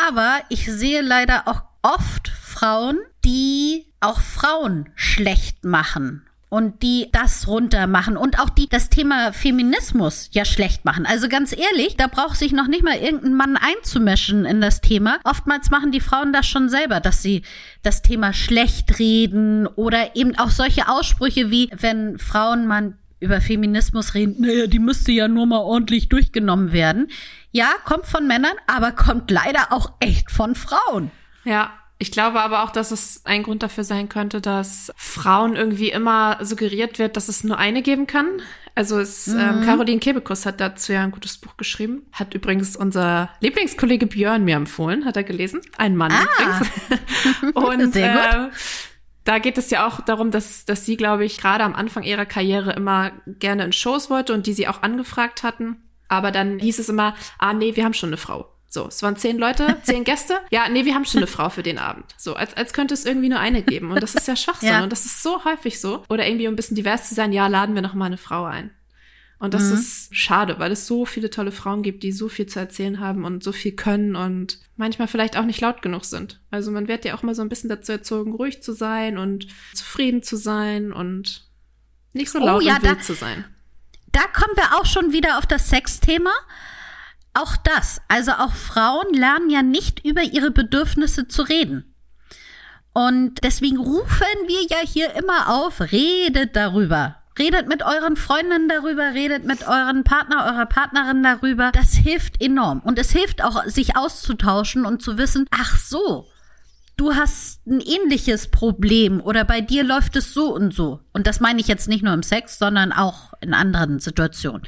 [0.08, 7.48] Aber ich sehe leider auch oft Frauen, die auch Frauen schlecht machen und die das
[7.48, 11.04] runter machen und auch die das Thema Feminismus ja schlecht machen.
[11.04, 15.18] Also ganz ehrlich, da braucht sich noch nicht mal irgendein Mann einzumischen in das Thema.
[15.24, 17.42] Oftmals machen die Frauen das schon selber, dass sie
[17.82, 24.14] das Thema schlecht reden oder eben auch solche Aussprüche wie, wenn Frauen mal über Feminismus
[24.14, 27.08] reden, naja, die müsste ja nur mal ordentlich durchgenommen werden.
[27.50, 31.10] Ja, kommt von Männern, aber kommt leider auch echt von Frauen.
[31.44, 35.90] Ja, ich glaube aber auch, dass es ein Grund dafür sein könnte, dass Frauen irgendwie
[35.90, 38.26] immer suggeriert wird, dass es nur eine geben kann.
[38.74, 39.40] Also es, ähm, mhm.
[39.40, 42.06] ähm, Caroline Kebekus hat dazu ja ein gutes Buch geschrieben.
[42.12, 45.62] Hat übrigens unser Lieblingskollege Björn mir empfohlen, hat er gelesen.
[45.78, 46.22] Ein Mann ah.
[46.22, 47.54] übrigens.
[47.54, 48.52] Und Sehr gut.
[48.52, 48.56] Äh,
[49.24, 52.26] da geht es ja auch darum, dass, dass sie, glaube ich, gerade am Anfang ihrer
[52.26, 55.82] Karriere immer gerne in Shows wollte und die sie auch angefragt hatten.
[56.08, 58.55] Aber dann hieß es immer, ah nee, wir haben schon eine Frau.
[58.68, 60.38] So, es waren zehn Leute, zehn Gäste.
[60.50, 62.04] Ja, nee, wir haben schon eine Frau für den Abend.
[62.16, 63.90] So, als, als könnte es irgendwie nur eine geben.
[63.90, 64.68] Und das ist ja Schwachsinn.
[64.68, 64.82] Ja.
[64.82, 66.04] Und das ist so häufig so.
[66.08, 68.44] Oder irgendwie, um ein bisschen divers zu sein, ja, laden wir noch mal eine Frau
[68.44, 68.70] ein.
[69.38, 69.74] Und das mhm.
[69.74, 73.24] ist schade, weil es so viele tolle Frauen gibt, die so viel zu erzählen haben
[73.24, 76.40] und so viel können und manchmal vielleicht auch nicht laut genug sind.
[76.50, 79.46] Also man wird ja auch mal so ein bisschen dazu erzogen, ruhig zu sein und
[79.74, 81.46] zufrieden zu sein und
[82.14, 83.44] nicht so laut oh, ja, und wild da, zu sein.
[84.10, 86.32] Da kommen wir auch schon wieder auf das Sexthema.
[87.36, 91.94] Auch das, also auch Frauen lernen ja nicht über ihre Bedürfnisse zu reden.
[92.94, 97.16] Und deswegen rufen wir ja hier immer auf, redet darüber.
[97.38, 101.72] Redet mit euren Freundinnen darüber, redet mit euren Partner, eurer Partnerin darüber.
[101.72, 102.80] Das hilft enorm.
[102.80, 106.26] Und es hilft auch, sich auszutauschen und zu wissen, ach so,
[106.96, 111.00] du hast ein ähnliches Problem oder bei dir läuft es so und so.
[111.12, 114.62] Und das meine ich jetzt nicht nur im Sex, sondern auch in anderen Situationen.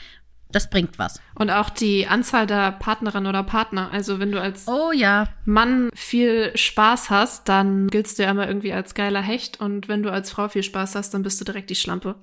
[0.51, 1.21] Das bringt was.
[1.35, 3.91] Und auch die Anzahl der Partnerinnen oder Partner.
[3.93, 5.29] Also wenn du als oh, ja.
[5.45, 9.61] Mann viel Spaß hast, dann giltst du ja immer irgendwie als geiler Hecht.
[9.61, 12.17] Und wenn du als Frau viel Spaß hast, dann bist du direkt die Schlampe.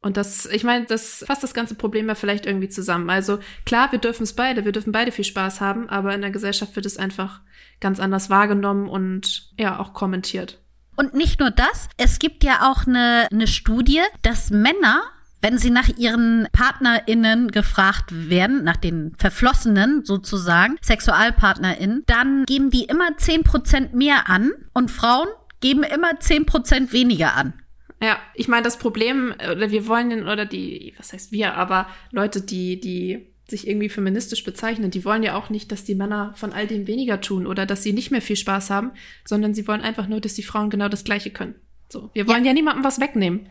[0.00, 3.10] Und das, ich meine, das fasst das ganze Problem ja vielleicht irgendwie zusammen.
[3.10, 6.30] Also klar, wir dürfen es beide, wir dürfen beide viel Spaß haben, aber in der
[6.30, 7.40] Gesellschaft wird es einfach
[7.80, 10.60] ganz anders wahrgenommen und ja, auch kommentiert.
[10.94, 15.02] Und nicht nur das, es gibt ja auch eine, eine Studie, dass Männer
[15.40, 22.84] wenn sie nach ihren PartnerInnen gefragt werden, nach den Verflossenen sozusagen, SexualpartnerInnen, dann geben die
[22.84, 25.28] immer 10% mehr an und Frauen
[25.60, 27.54] geben immer 10% weniger an.
[28.02, 32.42] Ja, ich meine, das Problem, oder wir wollen, oder die, was heißt wir, aber Leute,
[32.42, 36.52] die, die sich irgendwie feministisch bezeichnen, die wollen ja auch nicht, dass die Männer von
[36.52, 38.90] all dem weniger tun oder dass sie nicht mehr viel Spaß haben,
[39.24, 41.54] sondern sie wollen einfach nur, dass die Frauen genau das Gleiche können.
[41.88, 43.48] So, wir wollen ja, ja niemandem was wegnehmen.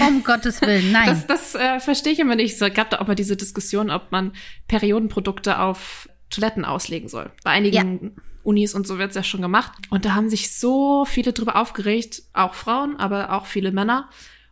[0.00, 1.08] Um Gottes Willen, nein.
[1.08, 2.60] Das, das äh, verstehe ich immer nicht.
[2.60, 4.32] Es gab da auch mal diese Diskussion, ob man
[4.68, 7.30] Periodenprodukte auf Toiletten auslegen soll.
[7.44, 8.22] Bei einigen ja.
[8.42, 9.72] Unis und so wird's ja schon gemacht.
[9.90, 14.08] Und da haben sich so viele drüber aufgeregt, auch Frauen, aber auch viele Männer.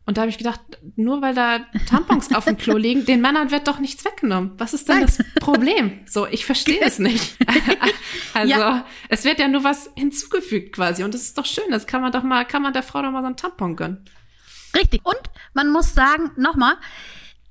[0.07, 0.61] Und da habe ich gedacht,
[0.96, 4.53] nur weil da Tampons auf dem Klo liegen, den Männern wird doch nichts weggenommen.
[4.59, 5.07] Was ist denn Nein.
[5.07, 6.00] das Problem?
[6.07, 7.37] So, ich verstehe es nicht.
[8.35, 8.87] also, ja.
[9.09, 11.05] es wird ja nur was hinzugefügt quasi.
[11.05, 11.70] Und das ist doch schön.
[11.70, 14.05] Das kann man doch mal, kann man der Frau doch mal so einen Tampon gönnen.
[14.76, 15.04] Richtig.
[15.04, 15.20] Und
[15.54, 16.74] man muss sagen, nochmal,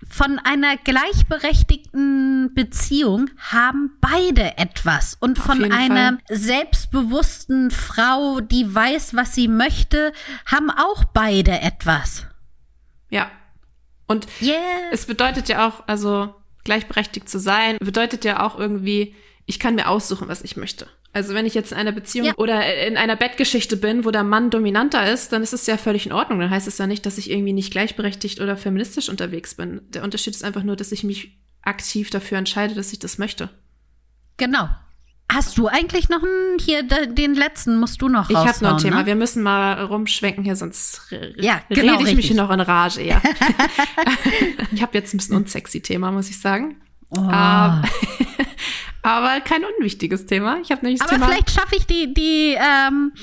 [0.08, 5.18] von einer gleichberechtigten Beziehung haben beide etwas.
[5.20, 6.38] Und von einer Fall.
[6.38, 10.14] selbstbewussten Frau, die weiß, was sie möchte,
[10.46, 12.26] haben auch beide etwas.
[13.10, 13.30] Ja.
[14.08, 14.58] Und yeah.
[14.92, 19.88] es bedeutet ja auch, also gleichberechtigt zu sein, bedeutet ja auch irgendwie, ich kann mir
[19.88, 20.88] aussuchen, was ich möchte.
[21.12, 22.34] Also wenn ich jetzt in einer Beziehung ja.
[22.38, 26.06] oder in einer Bettgeschichte bin, wo der Mann dominanter ist, dann ist es ja völlig
[26.06, 26.40] in Ordnung.
[26.40, 29.82] Dann heißt es ja nicht, dass ich irgendwie nicht gleichberechtigt oder feministisch unterwegs bin.
[29.90, 33.50] Der Unterschied ist einfach nur, dass ich mich aktiv dafür entscheide, dass ich das möchte.
[34.38, 34.70] Genau.
[35.32, 38.78] Hast du eigentlich noch einen, hier den letzten musst du noch Ich habe noch ein
[38.78, 39.02] Thema.
[39.02, 39.06] Ne?
[39.06, 41.02] Wir müssen mal rumschwenken hier, sonst
[41.38, 42.32] ja, genau, rede ich richtig.
[42.32, 43.04] mich noch in Rage.
[43.04, 43.22] Ja.
[44.72, 46.82] ich habe jetzt ein bisschen unsexy Thema, muss ich sagen.
[47.12, 47.20] Oh.
[47.22, 47.82] Uh,
[49.02, 50.60] aber kein unwichtiges Thema.
[50.62, 53.14] Ich habe nämlich Aber Thema vielleicht schaffe ich die die ähm,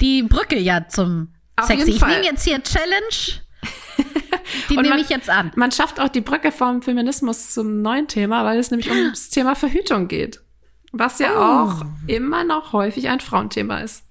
[0.00, 1.90] die Brücke ja zum Auf sexy.
[1.92, 3.42] Ich nehme jetzt hier Challenge.
[4.68, 5.52] Die nehme ich jetzt an.
[5.54, 9.54] Man schafft auch die Brücke vom Feminismus zum neuen Thema, weil es nämlich ums Thema
[9.54, 10.40] Verhütung geht.
[10.92, 11.38] Was ja Oh.
[11.70, 14.04] auch immer noch häufig ein Frauenthema ist.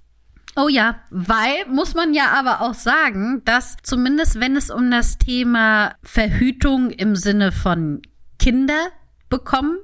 [0.55, 5.17] Oh ja, weil muss man ja aber auch sagen, dass zumindest wenn es um das
[5.17, 8.01] Thema Verhütung im Sinne von
[8.39, 8.87] Kinder
[9.31, 9.79] bekommen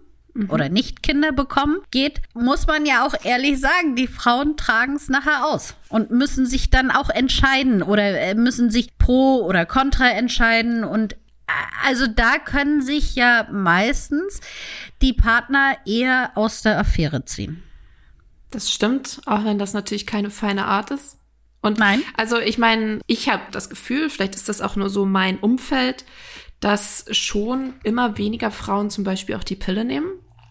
[0.49, 5.09] oder nicht Kinder bekommen geht, muss man ja auch ehrlich sagen, die Frauen tragen es
[5.09, 10.09] nachher aus und müssen sich dann auch entscheiden oder äh, müssen sich pro oder contra
[10.09, 11.17] entscheiden und äh,
[11.83, 14.41] also da können sich ja meistens
[15.01, 17.63] die Partner eher aus der Affäre ziehen.
[18.51, 21.17] Das stimmt, auch wenn das natürlich keine feine Art ist.
[21.61, 22.03] Und Nein.
[22.15, 26.05] also ich meine, ich habe das Gefühl, vielleicht ist das auch nur so mein Umfeld,
[26.59, 30.07] dass schon immer weniger Frauen zum Beispiel auch die Pille nehmen,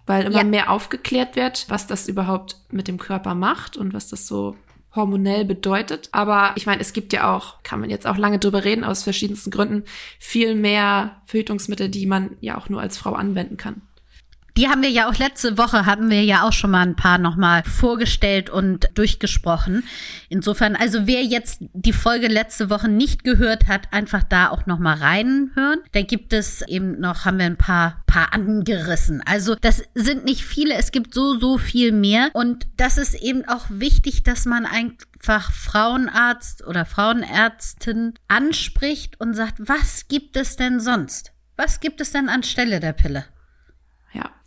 [0.06, 0.44] weil immer Ja.
[0.44, 4.56] mehr aufgeklärt wird, was das überhaupt mit dem Körper macht und was das so
[4.94, 6.08] hormonell bedeutet.
[6.12, 9.02] Aber ich meine, es gibt ja auch, kann man jetzt auch lange drüber reden, aus
[9.02, 9.84] verschiedensten Gründen,
[10.18, 13.82] viel mehr Verhütungsmittel, die man ja auch nur als Frau anwenden kann.
[14.56, 17.18] Die haben wir ja auch letzte Woche, hatten wir ja auch schon mal ein paar
[17.18, 19.84] nochmal vorgestellt und durchgesprochen.
[20.30, 24.96] Insofern, also wer jetzt die Folge letzte Woche nicht gehört hat, einfach da auch nochmal
[24.96, 25.80] reinhören.
[25.92, 29.22] Da gibt es eben noch, haben wir ein paar, paar angerissen.
[29.26, 32.30] Also das sind nicht viele, es gibt so, so viel mehr.
[32.32, 39.56] Und das ist eben auch wichtig, dass man einfach Frauenarzt oder Frauenärztin anspricht und sagt,
[39.58, 41.32] was gibt es denn sonst?
[41.56, 43.26] Was gibt es denn anstelle der Pille?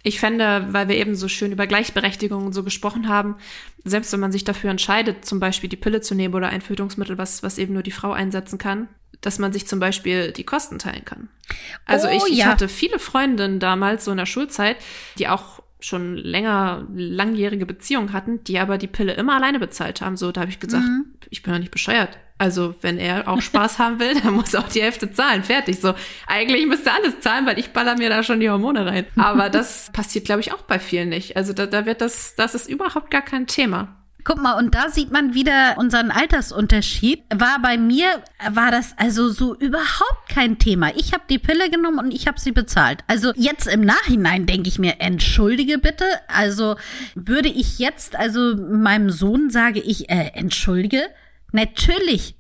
[0.10, 3.36] Ich fände, weil wir eben so schön über Gleichberechtigung und so gesprochen haben,
[3.84, 7.20] selbst wenn man sich dafür entscheidet, zum Beispiel die Pille zu nehmen oder ein Verhütungsmittel,
[7.20, 8.88] was, was eben nur die Frau einsetzen kann,
[9.22, 11.30] dass man sich zum Beispiel die Kosten teilen kann.
[11.86, 12.46] Also Oh, ich, ich ja.
[12.48, 14.78] hatte viele Freundinnen damals so in der Schulzeit,
[15.20, 20.18] die auch schon länger langjährige Beziehungen hatten, die aber die Pille immer alleine bezahlt haben.
[20.18, 21.06] So, da habe ich gesagt, Mhm.
[21.30, 22.18] ich bin doch nicht bescheuert.
[22.38, 25.44] Also, wenn er auch Spaß haben will, dann muss er auch die Hälfte zahlen.
[25.44, 25.80] Fertig.
[25.82, 25.94] So,
[26.26, 29.06] eigentlich müsste alles zahlen, weil ich baller mir da schon die Hormone rein.
[29.18, 31.36] Aber das passiert, glaube ich, auch bei vielen nicht.
[31.36, 33.96] Also, da, da wird das, das ist überhaupt gar kein Thema.
[34.30, 37.24] Guck mal, und da sieht man wieder unseren Altersunterschied.
[37.34, 40.92] War bei mir, war das also so überhaupt kein Thema.
[40.96, 43.04] Ich habe die Pille genommen und ich habe sie bezahlt.
[43.08, 46.06] Also jetzt im Nachhinein denke ich mir, entschuldige bitte.
[46.28, 46.76] Also
[47.16, 51.10] würde ich jetzt, also meinem Sohn sage ich, äh, entschuldige.
[51.52, 52.36] Natürlich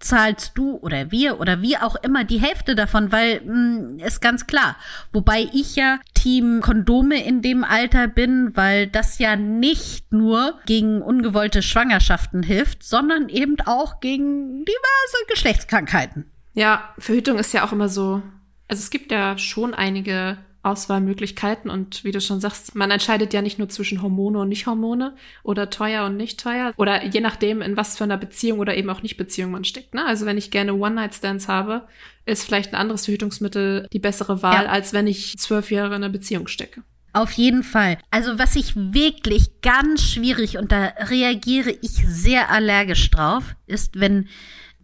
[0.00, 4.46] zahlst du oder wir oder wie auch immer die Hälfte davon, weil mh, ist ganz
[4.46, 4.76] klar.
[5.12, 11.02] Wobei ich ja Team Kondome in dem Alter bin, weil das ja nicht nur gegen
[11.02, 16.30] ungewollte Schwangerschaften hilft, sondern eben auch gegen diverse Geschlechtskrankheiten.
[16.54, 18.22] Ja, Verhütung ist ja auch immer so.
[18.68, 23.42] Also es gibt ja schon einige Auswahlmöglichkeiten und wie du schon sagst, man entscheidet ja
[23.42, 27.76] nicht nur zwischen Hormone und Nicht-Hormone oder teuer und nicht teuer oder je nachdem, in
[27.76, 29.94] was für einer Beziehung oder eben auch Nicht-Beziehung man steckt.
[29.94, 30.04] Ne?
[30.04, 31.86] Also wenn ich gerne One-Night-Stands habe,
[32.26, 34.70] ist vielleicht ein anderes Verhütungsmittel die bessere Wahl, Ja.
[34.70, 36.82] als wenn ich zwölf Jahre in einer Beziehung stecke.
[37.12, 37.98] Auf jeden Fall.
[38.10, 44.28] Also was ich wirklich ganz schwierig und da reagiere ich sehr allergisch drauf, ist, wenn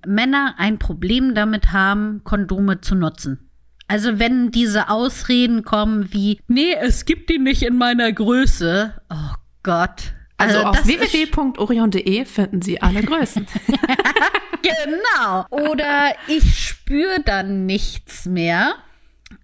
[0.07, 3.50] Männer ein Problem damit haben, Kondome zu nutzen.
[3.91, 8.95] Also wenn diese Ausreden kommen wie, nee, es gibt die nicht in meiner Größe.
[9.11, 10.13] Oh Gott.
[10.39, 13.47] Also, auf das ist- www.orion.de finden Sie alle Größen.
[14.63, 15.47] Genau.
[15.51, 18.75] Oder ich spüre dann nichts mehr.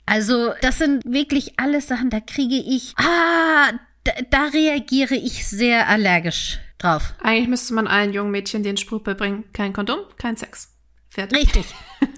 [0.05, 3.71] Also, das sind wirklich alles Sachen, da kriege ich, ah,
[4.05, 7.15] da, da reagiere ich sehr allergisch drauf.
[7.23, 10.76] Eigentlich müsste man allen jungen Mädchen den Spruch beibringen, kein Kondom, kein Sex.
[11.16, 11.38] Fertig.
[11.38, 11.64] Richtig.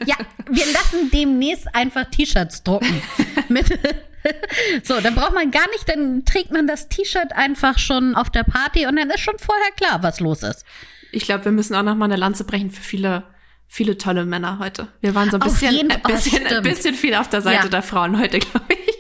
[0.07, 0.17] Ja,
[0.51, 3.01] wir lassen demnächst einfach T-Shirts drucken.
[3.49, 3.67] Mit
[4.83, 8.43] so, dann braucht man gar nicht, dann trägt man das T-Shirt einfach schon auf der
[8.43, 10.65] Party und dann ist schon vorher klar, was los ist.
[11.13, 13.23] Ich glaube, wir müssen auch noch mal eine Lanze brechen für viele,
[13.69, 14.89] viele tolle Männer heute.
[15.01, 17.69] Wir waren so ein bisschen, jeden ein bisschen, ein bisschen viel auf der Seite Ja.
[17.69, 18.95] der Frauen heute, glaube ich.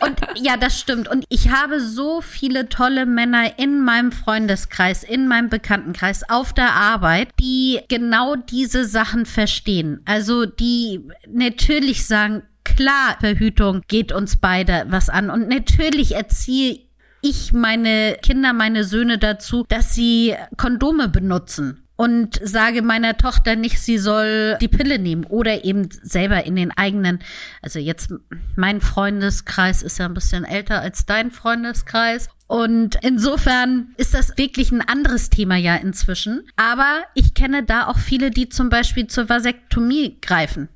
[0.00, 1.08] Und ja, das stimmt.
[1.08, 6.74] Und ich habe so viele tolle Männer in meinem Freundeskreis, in meinem Bekanntenkreis, auf der
[6.74, 10.00] Arbeit, die genau diese Sachen verstehen.
[10.04, 15.30] Also die natürlich sagen, klar, Verhütung geht uns beide was an.
[15.30, 16.80] Und natürlich erziehe
[17.22, 21.86] ich meine Kinder, meine Söhne dazu, dass sie Kondome benutzen.
[21.96, 26.70] Und sage meiner Tochter nicht, sie soll die Pille nehmen oder eben selber in den
[26.72, 27.20] eigenen,
[27.60, 28.12] also jetzt
[28.56, 32.28] mein Freundeskreis ist ja ein bisschen älter als dein Freundeskreis.
[32.46, 36.46] Und insofern ist das wirklich ein anderes Thema ja inzwischen.
[36.56, 40.68] Aber ich kenne da auch viele, die zum Beispiel zur Vasektomie greifen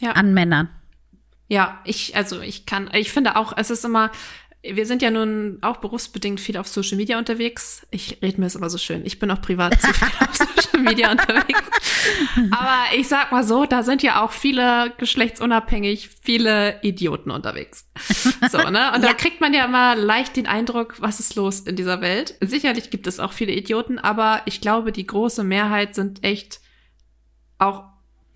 [0.00, 0.12] Ja.
[0.12, 0.70] an Männern.
[1.48, 4.10] Ja, ich, also ich kann, ich finde auch, es ist immer,
[4.62, 7.86] wir sind ja nun auch berufsbedingt viel auf Social Media unterwegs.
[7.90, 9.06] Ich rede mir das immer so schön.
[9.06, 11.62] Ich bin auch privat zu viel auf Social Media unterwegs.
[12.50, 17.88] Aber ich sag mal so, da sind ja auch viele geschlechtsunabhängig, viele Idioten unterwegs.
[18.50, 18.92] So, ne?
[18.94, 19.08] Und ja.
[19.08, 22.34] da kriegt man ja immer leicht den Eindruck, was ist los in dieser Welt.
[22.40, 26.60] Sicherlich gibt es auch viele Idioten, aber ich glaube, die große Mehrheit sind echt
[27.58, 27.84] auch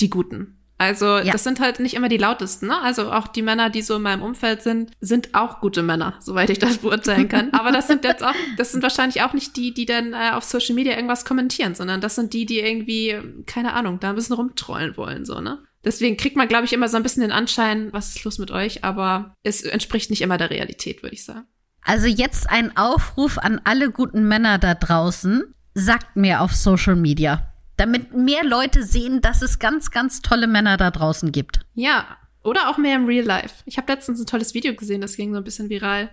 [0.00, 0.61] die Guten.
[0.82, 1.30] Also ja.
[1.32, 2.80] das sind halt nicht immer die lautesten, ne?
[2.82, 6.50] Also auch die Männer, die so in meinem Umfeld sind, sind auch gute Männer, soweit
[6.50, 7.52] ich das beurteilen kann.
[7.52, 10.42] Aber das sind jetzt auch, das sind wahrscheinlich auch nicht die, die dann äh, auf
[10.42, 13.16] Social Media irgendwas kommentieren, sondern das sind die, die irgendwie,
[13.46, 15.62] keine Ahnung, da ein bisschen rumtrollen wollen, so, ne?
[15.84, 18.50] Deswegen kriegt man, glaube ich, immer so ein bisschen den Anschein, was ist los mit
[18.50, 21.46] euch, aber es entspricht nicht immer der Realität, würde ich sagen.
[21.84, 25.42] Also jetzt ein Aufruf an alle guten Männer da draußen.
[25.74, 27.51] Sagt mir auf Social Media
[27.82, 31.60] damit mehr Leute sehen, dass es ganz, ganz tolle Männer da draußen gibt.
[31.74, 33.62] Ja, oder auch mehr im Real Life.
[33.66, 36.10] Ich habe letztens ein tolles Video gesehen, das ging so ein bisschen viral.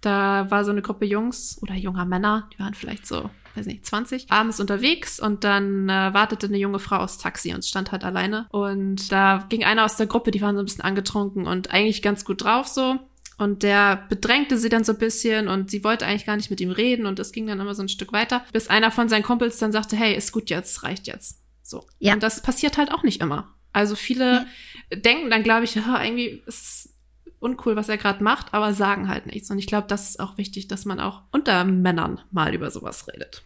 [0.00, 3.86] Da war so eine Gruppe Jungs oder junger Männer, die waren vielleicht so, weiß nicht,
[3.86, 8.04] 20, abends unterwegs und dann äh, wartete eine junge Frau aus Taxi und stand halt
[8.04, 8.46] alleine.
[8.50, 12.02] Und da ging einer aus der Gruppe, die waren so ein bisschen angetrunken und eigentlich
[12.02, 12.98] ganz gut drauf so.
[13.38, 16.60] Und der bedrängte sie dann so ein bisschen und sie wollte eigentlich gar nicht mit
[16.60, 19.22] ihm reden und es ging dann immer so ein Stück weiter, bis einer von seinen
[19.22, 21.42] Kumpels dann sagte, hey, ist gut jetzt, reicht jetzt.
[21.62, 21.86] So.
[21.98, 22.14] Ja.
[22.14, 23.54] Und das passiert halt auch nicht immer.
[23.72, 24.46] Also viele
[24.90, 24.96] ja.
[24.96, 26.94] denken dann, glaube ich, irgendwie ist es
[27.40, 29.50] uncool, was er gerade macht, aber sagen halt nichts.
[29.50, 33.06] Und ich glaube, das ist auch wichtig, dass man auch unter Männern mal über sowas
[33.06, 33.42] redet.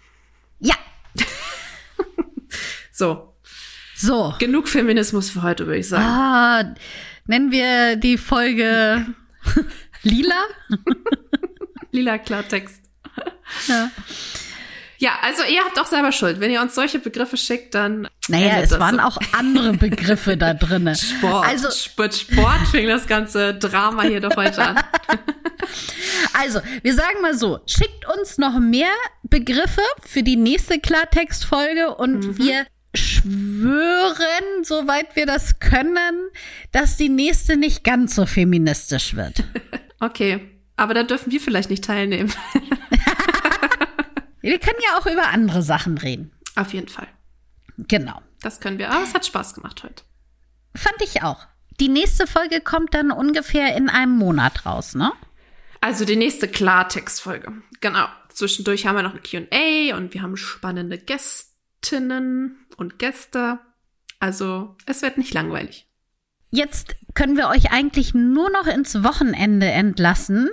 [0.60, 0.76] Ja.
[2.92, 3.34] so.
[3.96, 4.34] So.
[4.38, 6.04] Genug Feminismus für heute, würde ich sagen.
[6.04, 6.74] Ah,
[7.26, 9.04] nennen wir die Folge
[10.02, 10.44] Lila?
[11.92, 12.82] Lila Klartext.
[13.68, 13.90] Ja.
[14.98, 16.40] Ja, also ihr habt auch selber Schuld.
[16.40, 18.06] Wenn ihr uns solche Begriffe schickt, dann.
[18.28, 19.02] Naja, es waren so.
[19.02, 20.94] auch andere Begriffe da drinne.
[20.96, 21.46] Sport.
[21.46, 24.78] Also Sport, Sport fing das ganze Drama hier doch heute an.
[26.34, 32.26] Also, wir sagen mal so, schickt uns noch mehr Begriffe für die nächste Klartextfolge und
[32.26, 32.38] mhm.
[32.38, 36.28] wir schwören, soweit wir das können,
[36.72, 39.44] dass die nächste nicht ganz so feministisch wird.
[40.02, 40.40] Okay,
[40.76, 42.32] aber da dürfen wir vielleicht nicht teilnehmen.
[44.40, 46.32] wir können ja auch über andere Sachen reden.
[46.56, 47.06] Auf jeden Fall.
[47.76, 48.22] Genau.
[48.40, 48.90] Das können wir.
[48.90, 50.02] Aber es hat Spaß gemacht heute.
[50.74, 51.46] Fand ich auch.
[51.80, 55.12] Die nächste Folge kommt dann ungefähr in einem Monat raus, ne?
[55.82, 57.52] Also die nächste Klartextfolge.
[57.82, 58.06] Genau.
[58.30, 60.98] Zwischendurch haben wir noch ein QA und wir haben spannende
[61.80, 63.58] Gästinnen und Gäste.
[64.18, 65.88] Also es wird nicht langweilig.
[66.50, 70.50] Jetzt können wir euch eigentlich nur noch ins Wochenende entlassen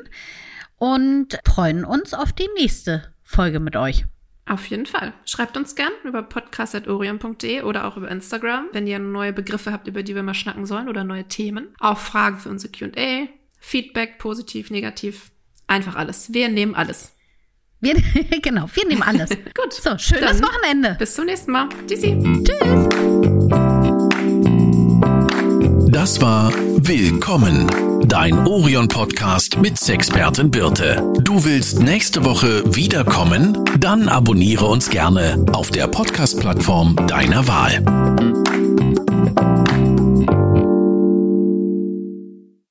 [0.77, 4.05] und freuen uns auf die nächste Folge mit euch.
[4.45, 5.13] Auf jeden Fall.
[5.25, 10.03] Schreibt uns gern über podcast.orion.de oder auch über Instagram, wenn ihr neue Begriffe habt, über
[10.03, 11.75] die wir mal schnacken sollen oder neue Themen.
[11.79, 13.27] Auch Fragen für unsere Q&A,
[13.59, 15.31] Feedback, positiv, negativ,
[15.65, 16.33] einfach alles.
[16.33, 17.16] Wir nehmen alles.
[17.79, 17.95] Wir,
[18.41, 19.29] genau, wir nehmen alles.
[19.55, 19.73] Gut.
[19.73, 20.95] So, schönes Wochenende.
[20.97, 21.69] Bis zum nächsten Mal.
[21.87, 22.17] Tschüssi.
[22.43, 22.87] Tschüss.
[25.89, 27.67] Das war Willkommen,
[28.07, 31.03] dein Orion-Podcast mit Sexpertin Birte.
[31.21, 33.63] Du willst nächste Woche wiederkommen?
[33.79, 38.46] Dann abonniere uns gerne auf der Podcast-Plattform deiner Wahl.